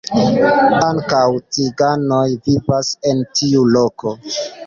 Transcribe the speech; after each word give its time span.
Ankaŭ 0.85 1.25
ciganoj 1.57 2.23
vivas 2.47 2.91
en 3.13 3.23
tiu 3.41 3.63
loko. 3.77 4.17